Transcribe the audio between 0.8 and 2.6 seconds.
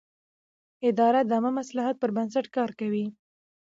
اداره د عامه مصلحت پر بنسټ